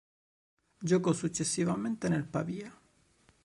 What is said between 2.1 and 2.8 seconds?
Pavia.